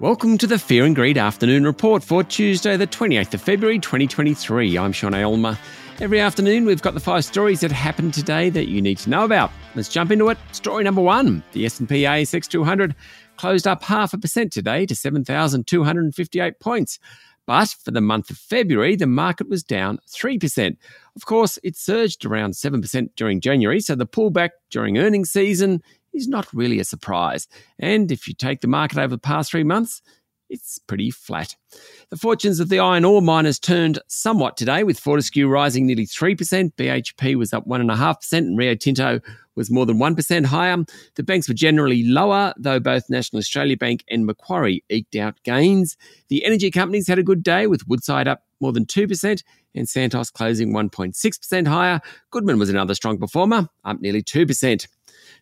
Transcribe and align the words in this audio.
Welcome 0.00 0.38
to 0.38 0.46
the 0.46 0.58
Fear 0.58 0.86
and 0.86 0.96
Greed 0.96 1.18
Afternoon 1.18 1.64
Report 1.64 2.02
for 2.02 2.24
Tuesday, 2.24 2.74
the 2.78 2.86
28th 2.86 3.34
of 3.34 3.42
February 3.42 3.78
2023. 3.78 4.78
I'm 4.78 4.92
Sean 4.92 5.12
Aylmer. 5.12 5.58
Every 6.00 6.20
afternoon, 6.20 6.64
we've 6.64 6.80
got 6.80 6.94
the 6.94 7.00
five 7.00 7.22
stories 7.22 7.60
that 7.60 7.70
happened 7.70 8.14
today 8.14 8.48
that 8.48 8.68
you 8.68 8.80
need 8.80 8.96
to 8.96 9.10
know 9.10 9.24
about. 9.24 9.52
Let's 9.74 9.90
jump 9.90 10.10
into 10.10 10.30
it. 10.30 10.38
Story 10.52 10.84
number 10.84 11.02
one: 11.02 11.44
the 11.52 11.66
S&P 11.66 12.04
ASX 12.04 12.48
200 12.48 12.94
closed 13.36 13.66
up 13.66 13.82
half 13.82 14.14
a 14.14 14.18
percent 14.18 14.54
today 14.54 14.86
to 14.86 14.96
7,258 14.96 16.60
points. 16.60 16.98
But 17.44 17.68
for 17.68 17.90
the 17.90 18.00
month 18.00 18.30
of 18.30 18.38
February, 18.38 18.96
the 18.96 19.06
market 19.06 19.50
was 19.50 19.62
down 19.62 19.98
3%. 20.08 20.78
Of 21.14 21.26
course, 21.26 21.58
it 21.62 21.76
surged 21.76 22.24
around 22.24 22.52
7% 22.52 23.10
during 23.16 23.42
January, 23.42 23.80
so 23.80 23.94
the 23.94 24.06
pullback 24.06 24.50
during 24.70 24.96
earnings 24.96 25.30
season 25.30 25.82
is 26.12 26.28
not 26.28 26.52
really 26.52 26.80
a 26.80 26.84
surprise. 26.84 27.48
And 27.78 28.10
if 28.10 28.28
you 28.28 28.34
take 28.34 28.60
the 28.60 28.68
market 28.68 28.98
over 28.98 29.14
the 29.14 29.18
past 29.18 29.50
three 29.50 29.64
months, 29.64 30.02
it's 30.50 30.80
pretty 30.80 31.12
flat. 31.12 31.54
The 32.10 32.16
fortunes 32.16 32.58
of 32.58 32.68
the 32.68 32.80
iron 32.80 33.04
ore 33.04 33.22
miners 33.22 33.60
turned 33.60 34.00
somewhat 34.08 34.56
today, 34.56 34.82
with 34.82 34.98
Fortescue 34.98 35.46
rising 35.46 35.86
nearly 35.86 36.06
3%, 36.06 36.72
BHP 36.74 37.36
was 37.36 37.52
up 37.52 37.66
1.5%, 37.68 38.32
and 38.32 38.58
Rio 38.58 38.74
Tinto 38.74 39.20
was 39.54 39.70
more 39.70 39.86
than 39.86 39.98
1% 39.98 40.46
higher. 40.46 40.76
The 41.14 41.22
banks 41.22 41.48
were 41.48 41.54
generally 41.54 42.02
lower, 42.02 42.52
though 42.56 42.80
both 42.80 43.08
National 43.08 43.38
Australia 43.38 43.76
Bank 43.76 44.04
and 44.10 44.26
Macquarie 44.26 44.84
eked 44.90 45.14
out 45.14 45.40
gains. 45.44 45.96
The 46.28 46.44
energy 46.44 46.72
companies 46.72 47.06
had 47.06 47.20
a 47.20 47.24
good 47.24 47.44
day, 47.44 47.68
with 47.68 47.86
Woodside 47.86 48.26
up 48.26 48.42
more 48.60 48.72
than 48.72 48.86
2%, 48.86 49.42
and 49.74 49.88
Santos 49.88 50.30
closing 50.30 50.72
1.6% 50.72 51.68
higher. 51.68 52.00
Goodman 52.30 52.58
was 52.58 52.70
another 52.70 52.94
strong 52.94 53.18
performer, 53.18 53.68
up 53.84 54.00
nearly 54.00 54.22
2%. 54.22 54.86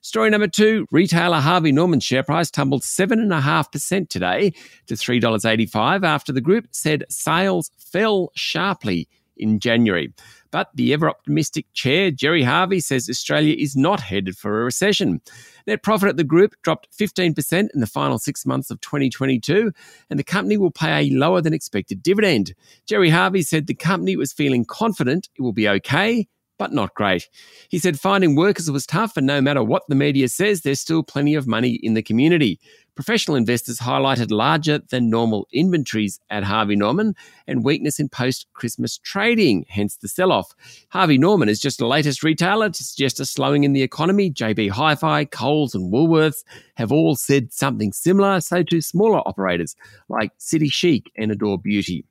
Story 0.00 0.30
number 0.30 0.46
two 0.46 0.86
retailer 0.92 1.40
Harvey 1.40 1.72
Norman's 1.72 2.04
share 2.04 2.22
price 2.22 2.50
tumbled 2.50 2.82
7.5% 2.82 4.08
today 4.08 4.52
to 4.86 4.94
$3.85 4.94 6.04
after 6.04 6.32
the 6.32 6.40
group 6.40 6.66
said 6.70 7.04
sales 7.08 7.70
fell 7.78 8.30
sharply 8.34 9.08
in 9.36 9.58
January. 9.60 10.12
But 10.50 10.70
the 10.74 10.92
ever 10.92 11.10
optimistic 11.10 11.66
chair, 11.74 12.10
Gerry 12.10 12.42
Harvey, 12.42 12.80
says 12.80 13.08
Australia 13.10 13.54
is 13.58 13.76
not 13.76 14.00
headed 14.00 14.36
for 14.36 14.60
a 14.60 14.64
recession. 14.64 15.20
Net 15.66 15.82
profit 15.82 16.08
at 16.08 16.16
the 16.16 16.24
group 16.24 16.54
dropped 16.62 16.88
15% 16.98 17.68
in 17.74 17.80
the 17.80 17.86
final 17.86 18.18
six 18.18 18.46
months 18.46 18.70
of 18.70 18.80
2022, 18.80 19.72
and 20.08 20.18
the 20.18 20.24
company 20.24 20.56
will 20.56 20.70
pay 20.70 21.06
a 21.06 21.10
lower 21.10 21.42
than 21.42 21.52
expected 21.52 22.02
dividend. 22.02 22.54
Gerry 22.86 23.10
Harvey 23.10 23.42
said 23.42 23.66
the 23.66 23.74
company 23.74 24.16
was 24.16 24.32
feeling 24.32 24.64
confident 24.64 25.28
it 25.36 25.42
will 25.42 25.52
be 25.52 25.68
okay 25.68 26.26
but 26.58 26.72
not 26.72 26.94
great. 26.94 27.28
He 27.68 27.78
said 27.78 27.98
finding 27.98 28.36
workers 28.36 28.70
was 28.70 28.86
tough, 28.86 29.16
and 29.16 29.26
no 29.26 29.40
matter 29.40 29.62
what 29.62 29.84
the 29.88 29.94
media 29.94 30.28
says, 30.28 30.60
there's 30.60 30.80
still 30.80 31.02
plenty 31.02 31.34
of 31.34 31.46
money 31.46 31.74
in 31.82 31.94
the 31.94 32.02
community. 32.02 32.60
Professional 32.98 33.36
investors 33.36 33.78
highlighted 33.78 34.32
larger 34.32 34.80
than 34.90 35.08
normal 35.08 35.46
inventories 35.52 36.18
at 36.30 36.42
Harvey 36.42 36.74
Norman 36.74 37.14
and 37.46 37.64
weakness 37.64 38.00
in 38.00 38.08
post 38.08 38.48
Christmas 38.54 38.98
trading, 38.98 39.64
hence 39.68 39.96
the 39.96 40.08
sell 40.08 40.32
off. 40.32 40.52
Harvey 40.88 41.16
Norman 41.16 41.48
is 41.48 41.60
just 41.60 41.78
the 41.78 41.86
latest 41.86 42.24
retailer 42.24 42.68
to 42.68 42.82
suggest 42.82 43.20
a 43.20 43.24
slowing 43.24 43.62
in 43.62 43.72
the 43.72 43.82
economy. 43.82 44.32
JB 44.32 44.70
Hi 44.70 44.96
Fi, 44.96 45.24
Coles, 45.26 45.76
and 45.76 45.92
Woolworths 45.92 46.42
have 46.74 46.90
all 46.90 47.14
said 47.14 47.52
something 47.52 47.92
similar, 47.92 48.40
so 48.40 48.64
do 48.64 48.80
smaller 48.80 49.20
operators 49.28 49.76
like 50.08 50.32
City 50.38 50.68
Chic 50.68 51.12
and 51.16 51.30
Adore 51.30 51.58
Beauty. 51.58 52.04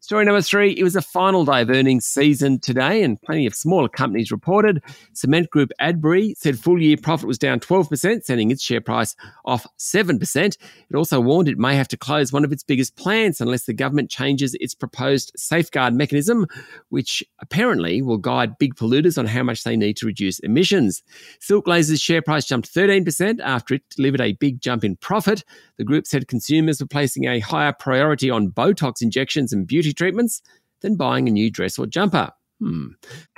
Story 0.00 0.24
number 0.24 0.40
three 0.40 0.72
it 0.72 0.84
was 0.84 0.94
a 0.94 1.02
final 1.02 1.44
day 1.44 1.62
of 1.62 1.70
earnings 1.70 2.06
season 2.06 2.60
today, 2.60 3.02
and 3.02 3.20
plenty 3.20 3.46
of 3.46 3.54
smaller 3.54 3.88
companies 3.88 4.30
reported. 4.30 4.80
Cement 5.12 5.50
Group 5.50 5.70
Adbri 5.80 6.36
said 6.36 6.56
full 6.56 6.80
year 6.80 6.96
profit 6.96 7.26
was 7.26 7.36
down 7.36 7.58
12%, 7.58 8.22
sending 8.22 8.52
its 8.52 8.62
share 8.62 8.80
price 8.80 9.16
off 9.44 9.66
7%. 9.78 10.36
It 10.36 10.58
also 10.94 11.20
warned 11.20 11.48
it 11.48 11.58
may 11.58 11.74
have 11.74 11.88
to 11.88 11.96
close 11.96 12.32
one 12.32 12.44
of 12.44 12.52
its 12.52 12.62
biggest 12.62 12.96
plants 12.96 13.40
unless 13.40 13.64
the 13.64 13.74
government 13.74 14.08
changes 14.08 14.56
its 14.60 14.72
proposed 14.72 15.32
safeguard 15.36 15.94
mechanism, 15.94 16.46
which 16.90 17.24
apparently 17.40 18.00
will 18.00 18.18
guide 18.18 18.56
big 18.58 18.76
polluters 18.76 19.18
on 19.18 19.26
how 19.26 19.42
much 19.42 19.64
they 19.64 19.76
need 19.76 19.96
to 19.96 20.06
reduce 20.06 20.38
emissions. 20.38 21.02
Silk 21.40 21.66
Laser's 21.66 22.00
share 22.00 22.22
price 22.22 22.44
jumped 22.44 22.72
13% 22.72 23.40
after 23.40 23.74
it 23.74 23.82
delivered 23.90 24.20
a 24.20 24.32
big 24.34 24.60
jump 24.60 24.84
in 24.84 24.94
profit. 24.94 25.42
The 25.76 25.84
group 25.84 26.06
said 26.06 26.28
consumers 26.28 26.80
were 26.80 26.86
placing 26.86 27.24
a 27.24 27.40
higher 27.40 27.72
priority 27.72 28.30
on 28.30 28.50
Botox 28.50 29.02
injections 29.02 29.52
and 29.52 29.66
beauty 29.66 29.87
treatments 29.92 30.42
than 30.80 30.96
buying 30.96 31.28
a 31.28 31.32
new 31.32 31.50
dress 31.50 31.78
or 31.78 31.86
jumper. 31.86 32.30
Hmm. 32.60 32.88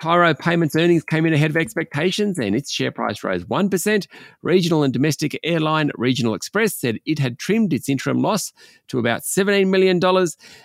Tyro 0.01 0.33
Payments 0.33 0.75
earnings 0.75 1.05
came 1.05 1.27
in 1.27 1.35
ahead 1.35 1.51
of 1.51 1.57
expectations 1.59 2.39
and 2.39 2.57
its 2.57 2.73
share 2.73 2.91
price 2.91 3.23
rose 3.23 3.45
1%. 3.45 4.07
Regional 4.43 4.83
and 4.83 4.95
domestic 4.95 5.39
airline 5.45 5.91
Regional 5.97 6.33
Express 6.33 6.75
said 6.75 6.99
it 7.05 7.19
had 7.19 7.39
trimmed 7.39 7.75
its 7.75 7.91
interim 7.91 8.23
loss 8.23 8.51
to 8.89 8.99
about 8.99 9.21
$17 9.21 9.69
million. 9.69 10.01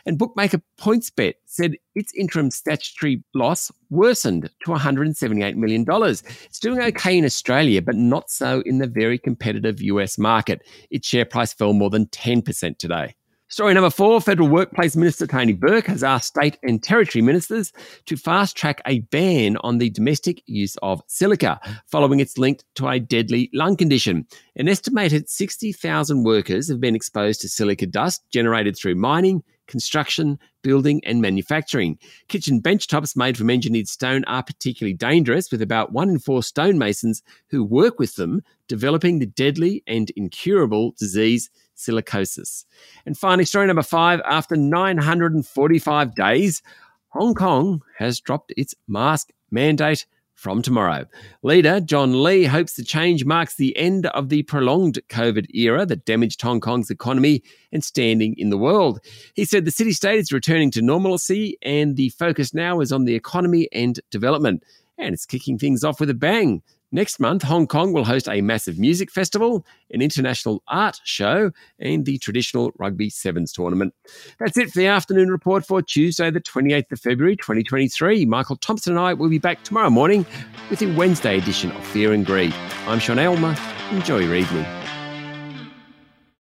And 0.05 0.17
bookmaker 0.17 0.61
PointsBet 0.79 1.33
said 1.45 1.73
its 1.95 2.13
interim 2.15 2.49
statutory 2.49 3.21
loss 3.33 3.73
worsened 3.89 4.49
to 4.63 4.71
$178 4.71 5.55
million. 5.55 5.85
It's 5.89 6.59
doing 6.59 6.79
okay 6.79 7.17
in 7.17 7.25
Australia, 7.25 7.81
but 7.81 7.95
not 7.95 8.29
so 8.29 8.63
in 8.65 8.77
the 8.77 8.87
very 8.87 9.17
competitive 9.17 9.81
US 9.81 10.17
market. 10.17 10.61
Its 10.89 11.09
share 11.09 11.25
price 11.25 11.51
fell 11.51 11.73
more 11.73 11.89
than 11.89 12.05
10% 12.05 12.77
today. 12.77 13.15
Story 13.47 13.75
number 13.75 13.91
four 13.91 14.19
Federal 14.21 14.49
Workplace 14.49 14.95
Minister 14.95 15.27
Tony 15.27 15.53
Burke 15.53 15.85
has 15.85 16.03
asked 16.03 16.29
state 16.29 16.57
and 16.63 16.81
territory 16.81 17.21
ministers 17.21 17.71
to 18.07 18.17
fast 18.17 18.57
track 18.57 18.81
a 18.87 19.01
ban 19.01 19.55
on 19.57 19.77
the 19.77 19.91
domestic 19.91 20.41
use 20.47 20.75
of 20.81 21.03
silica, 21.05 21.59
following 21.85 22.19
its 22.19 22.39
link 22.39 22.63
to 22.73 22.87
a 22.87 22.99
deadly 22.99 23.51
lung 23.53 23.77
condition. 23.77 24.25
An 24.55 24.67
estimated 24.67 25.29
60,000 25.29 26.23
workers 26.23 26.67
have 26.69 26.81
been 26.81 26.95
exposed 26.95 27.39
to 27.41 27.47
silica 27.47 27.85
dust 27.85 28.23
generated 28.31 28.75
through 28.75 28.95
mining, 28.95 29.43
construction, 29.67 30.39
building, 30.63 30.99
and 31.05 31.21
manufacturing. 31.21 31.99
Kitchen 32.27 32.59
benchtops 32.59 33.15
made 33.15 33.37
from 33.37 33.51
engineered 33.51 33.87
stone 33.87 34.23
are 34.25 34.41
particularly 34.41 34.95
dangerous, 34.95 35.51
with 35.51 35.61
about 35.61 35.91
one 35.91 36.09
in 36.09 36.17
four 36.17 36.41
stonemasons 36.41 37.21
who 37.51 37.63
work 37.63 37.99
with 37.99 38.15
them 38.15 38.41
developing 38.67 39.19
the 39.19 39.27
deadly 39.27 39.83
and 39.85 40.09
incurable 40.15 40.95
disease 40.97 41.51
silicosis. 41.75 42.65
And 43.05 43.17
finally, 43.17 43.45
story 43.45 43.67
number 43.67 43.83
five 43.83 44.21
after 44.25 44.55
945 44.55 46.15
days, 46.15 46.61
Hong 47.09 47.33
Kong 47.33 47.81
has 47.97 48.19
dropped 48.19 48.53
its 48.57 48.75
mask 48.87 49.31
mandate 49.51 50.05
from 50.35 50.61
tomorrow. 50.61 51.05
Leader 51.43 51.79
John 51.79 52.21
Lee 52.21 52.43
hopes 52.43 52.75
the 52.75 52.83
change 52.83 53.25
marks 53.25 53.55
the 53.55 53.75
end 53.77 54.05
of 54.07 54.29
the 54.29 54.43
prolonged 54.43 54.99
COVID 55.09 55.47
era 55.55 55.85
that 55.85 56.05
damaged 56.05 56.41
Hong 56.41 56.59
Kong's 56.59 56.91
economy 56.91 57.41
and 57.71 57.83
standing 57.83 58.35
in 58.37 58.49
the 58.49 58.57
world. 58.57 58.99
He 59.33 59.45
said 59.45 59.65
the 59.65 59.71
city 59.71 59.93
state 59.93 60.19
is 60.19 60.31
returning 60.31 60.71
to 60.71 60.81
normalcy 60.81 61.57
and 61.61 61.95
the 61.95 62.09
focus 62.09 62.53
now 62.53 62.81
is 62.81 62.91
on 62.91 63.05
the 63.05 63.15
economy 63.15 63.69
and 63.71 63.99
development. 64.11 64.63
And 64.97 65.13
it's 65.13 65.25
kicking 65.25 65.57
things 65.57 65.83
off 65.83 65.99
with 65.99 66.09
a 66.09 66.13
bang. 66.13 66.61
Next 66.91 67.19
month, 67.19 67.43
Hong 67.43 67.67
Kong 67.67 67.93
will 67.93 68.05
host 68.05 68.29
a 68.29 68.41
massive 68.41 68.77
music 68.77 69.11
festival, 69.11 69.65
an 69.91 70.01
international 70.01 70.63
art 70.67 70.99
show, 71.03 71.51
and 71.79 72.05
the 72.05 72.17
traditional 72.19 72.71
rugby 72.77 73.09
sevens 73.09 73.51
tournament. 73.51 73.93
That's 74.39 74.57
it 74.57 74.71
for 74.71 74.79
the 74.79 74.87
afternoon 74.87 75.29
report 75.29 75.65
for 75.65 75.81
Tuesday, 75.81 76.29
the 76.29 76.41
28th 76.41 76.91
of 76.91 76.99
February, 76.99 77.35
2023. 77.35 78.25
Michael 78.25 78.55
Thompson 78.55 78.93
and 78.93 78.99
I 78.99 79.13
will 79.13 79.29
be 79.29 79.39
back 79.39 79.63
tomorrow 79.63 79.89
morning 79.89 80.25
with 80.69 80.79
the 80.79 80.93
Wednesday 80.95 81.37
edition 81.37 81.71
of 81.71 81.85
Fear 81.87 82.13
and 82.13 82.25
Greed. 82.25 82.53
I'm 82.87 82.99
Sean 82.99 83.19
Aylmer. 83.19 83.55
Enjoy 83.91 84.19
your 84.19 84.35
evening. 84.35 84.84